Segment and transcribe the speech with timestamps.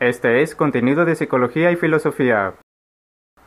[0.00, 2.54] Este es Contenido de Psicología y Filosofía.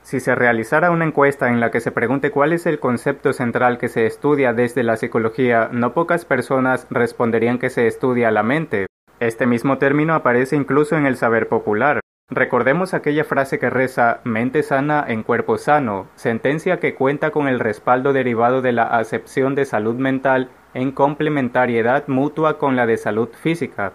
[0.02, 3.78] Si se realizara una encuesta en la que se pregunte cuál es el concepto central
[3.78, 8.88] que se estudia desde la psicología, no pocas personas responderían que se estudia la mente.
[9.22, 12.02] Este mismo término aparece incluso en el saber popular.
[12.30, 17.62] Recordemos aquella frase que reza mente sana en cuerpo sano, sentencia que cuenta con el
[17.62, 23.30] respaldo derivado de la acepción de salud mental en complementariedad mutua con la de salud
[23.30, 23.94] física.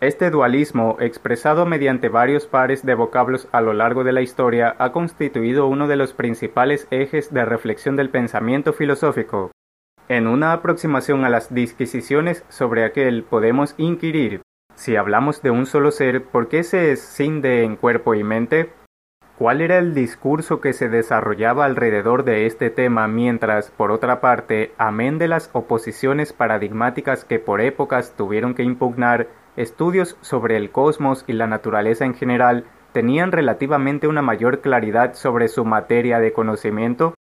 [0.00, 4.92] Este dualismo, expresado mediante varios pares de vocablos a lo largo de la historia, ha
[4.92, 9.50] constituido uno de los principales ejes de reflexión del pensamiento filosófico.
[10.08, 14.40] En una aproximación a las disquisiciones sobre aquel podemos inquirir
[14.80, 18.72] si hablamos de un solo ser, ¿por qué se escinde en cuerpo y mente?
[19.36, 24.72] ¿Cuál era el discurso que se desarrollaba alrededor de este tema mientras, por otra parte,
[24.78, 31.24] amén de las oposiciones paradigmáticas que por épocas tuvieron que impugnar, estudios sobre el cosmos
[31.26, 37.14] y la naturaleza en general tenían relativamente una mayor claridad sobre su materia de conocimiento?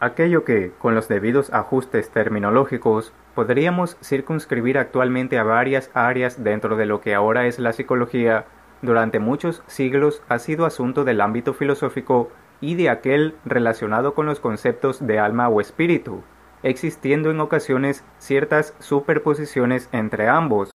[0.00, 6.86] Aquello que, con los debidos ajustes terminológicos, podríamos circunscribir actualmente a varias áreas dentro de
[6.86, 8.46] lo que ahora es la psicología,
[8.80, 14.38] durante muchos siglos ha sido asunto del ámbito filosófico y de aquel relacionado con los
[14.38, 16.22] conceptos de alma o espíritu,
[16.62, 20.70] existiendo en ocasiones ciertas superposiciones entre ambos.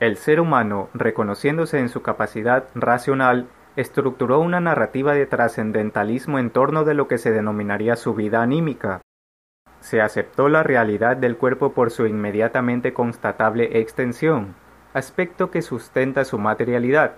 [0.00, 6.84] El ser humano, reconociéndose en su capacidad racional, estructuró una narrativa de trascendentalismo en torno
[6.84, 9.00] de lo que se denominaría su vida anímica.
[9.80, 14.54] Se aceptó la realidad del cuerpo por su inmediatamente constatable extensión,
[14.94, 17.14] aspecto que sustenta su materialidad,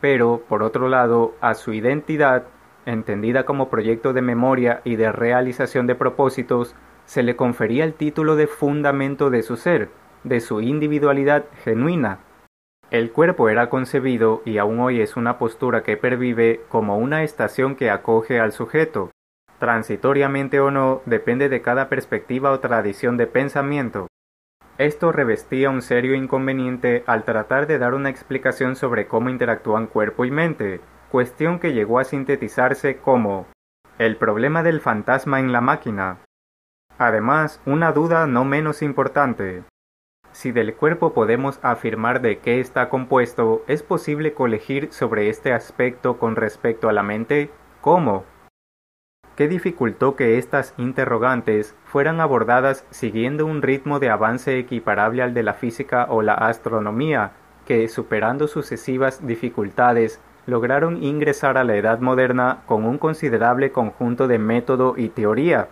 [0.00, 2.44] pero, por otro lado, a su identidad,
[2.84, 6.74] entendida como proyecto de memoria y de realización de propósitos,
[7.06, 9.88] se le confería el título de fundamento de su ser,
[10.24, 12.20] de su individualidad genuina,
[12.90, 17.76] el cuerpo era concebido, y aún hoy es una postura que pervive, como una estación
[17.76, 19.10] que acoge al sujeto.
[19.58, 24.06] Transitoriamente o no, depende de cada perspectiva o tradición de pensamiento.
[24.78, 30.24] Esto revestía un serio inconveniente al tratar de dar una explicación sobre cómo interactúan cuerpo
[30.24, 33.48] y mente, cuestión que llegó a sintetizarse como
[33.98, 36.20] el problema del fantasma en la máquina.
[36.96, 39.64] Además, una duda no menos importante,
[40.38, 46.18] si del cuerpo podemos afirmar de qué está compuesto, ¿es posible colegir sobre este aspecto
[46.18, 47.50] con respecto a la mente?
[47.80, 48.22] ¿Cómo?
[49.34, 55.42] ¿Qué dificultó que estas interrogantes fueran abordadas siguiendo un ritmo de avance equiparable al de
[55.42, 57.32] la física o la astronomía,
[57.66, 64.38] que, superando sucesivas dificultades, lograron ingresar a la edad moderna con un considerable conjunto de
[64.38, 65.70] método y teoría?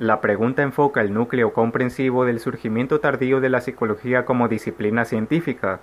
[0.00, 5.82] La pregunta enfoca el núcleo comprensivo del surgimiento tardío de la psicología como disciplina científica.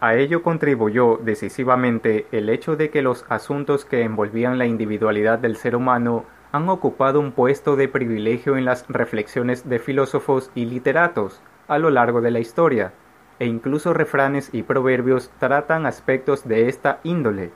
[0.00, 5.56] A ello contribuyó decisivamente el hecho de que los asuntos que envolvían la individualidad del
[5.56, 11.42] ser humano han ocupado un puesto de privilegio en las reflexiones de filósofos y literatos
[11.68, 12.94] a lo largo de la historia,
[13.38, 17.52] e incluso refranes y proverbios tratan aspectos de esta índole.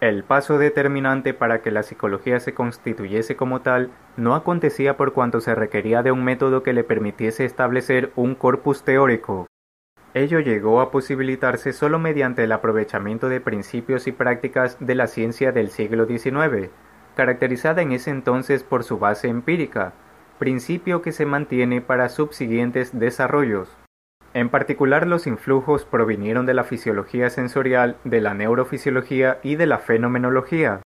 [0.00, 5.40] El paso determinante para que la psicología se constituyese como tal no acontecía por cuanto
[5.40, 9.46] se requería de un método que le permitiese establecer un corpus teórico.
[10.12, 15.52] Ello llegó a posibilitarse solo mediante el aprovechamiento de principios y prácticas de la ciencia
[15.52, 16.70] del siglo XIX,
[17.16, 19.92] caracterizada en ese entonces por su base empírica,
[20.38, 23.76] principio que se mantiene para subsiguientes desarrollos.
[24.34, 29.78] En particular los influjos provinieron de la fisiología sensorial, de la neurofisiología y de la
[29.78, 30.82] fenomenología.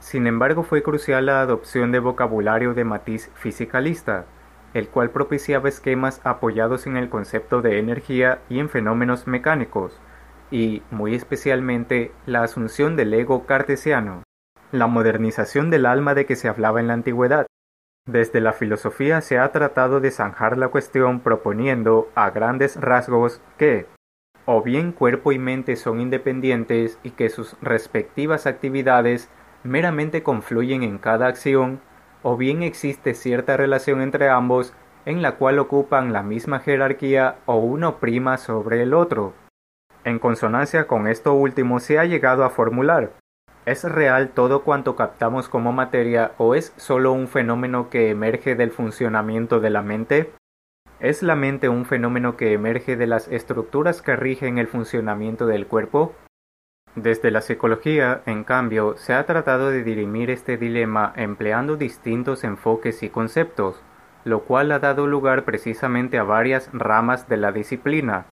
[0.00, 4.26] Sin embargo fue crucial la adopción de vocabulario de matiz fisicalista,
[4.74, 9.98] el cual propiciaba esquemas apoyados en el concepto de energía y en fenómenos mecánicos,
[10.50, 14.24] y, muy especialmente, la asunción del ego cartesiano,
[14.72, 17.46] la modernización del alma de que se hablaba en la antigüedad,
[18.08, 23.86] desde la filosofía se ha tratado de zanjar la cuestión proponiendo, a grandes rasgos, que
[24.46, 29.28] o bien cuerpo y mente son independientes y que sus respectivas actividades
[29.62, 31.82] meramente confluyen en cada acción,
[32.22, 34.72] o bien existe cierta relación entre ambos
[35.04, 39.34] en la cual ocupan la misma jerarquía o uno prima sobre el otro.
[40.04, 43.12] En consonancia con esto último se ha llegado a formular
[43.68, 48.70] ¿Es real todo cuanto captamos como materia o es solo un fenómeno que emerge del
[48.70, 50.32] funcionamiento de la mente?
[51.00, 55.66] ¿Es la mente un fenómeno que emerge de las estructuras que rigen el funcionamiento del
[55.66, 56.14] cuerpo?
[56.94, 63.02] Desde la psicología, en cambio, se ha tratado de dirimir este dilema empleando distintos enfoques
[63.02, 63.82] y conceptos,
[64.24, 68.28] lo cual ha dado lugar precisamente a varias ramas de la disciplina,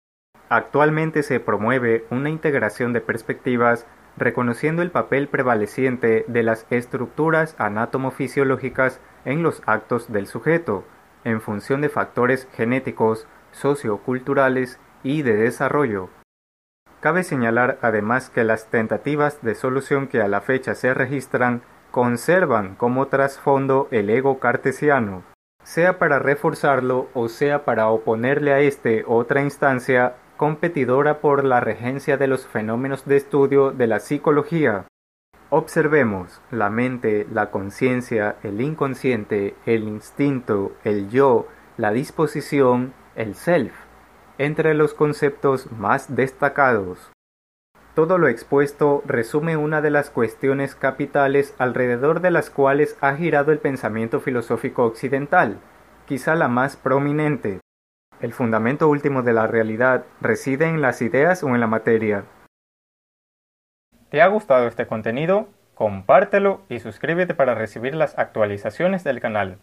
[0.50, 3.86] Actualmente se promueve una integración de perspectivas
[4.16, 10.84] reconociendo el papel prevaleciente de las estructuras anatomofisiológicas en los actos del sujeto,
[11.25, 16.11] en función de factores genéticos, socioculturales y de desarrollo.
[17.00, 22.75] Cabe señalar además que las tentativas de solución que a la fecha se registran conservan
[22.76, 25.22] como trasfondo el ego cartesiano,
[25.62, 32.16] sea para reforzarlo o sea para oponerle a este otra instancia competidora por la regencia
[32.16, 34.86] de los fenómenos de estudio de la psicología.
[35.50, 41.46] Observemos la mente, la conciencia, el inconsciente, el instinto, el yo,
[41.76, 43.72] la disposición, el self,
[44.38, 47.10] entre los conceptos más destacados.
[47.94, 53.52] Todo lo expuesto resume una de las cuestiones capitales alrededor de las cuales ha girado
[53.52, 55.60] el pensamiento filosófico occidental,
[56.06, 57.60] quizá la más prominente.
[58.25, 62.25] El fundamento último de la realidad reside en las ideas o en la materia.
[64.09, 65.50] ¿Te ha gustado este contenido?
[65.75, 69.59] Compártelo y suscríbete para recibir las actualizaciones del canal.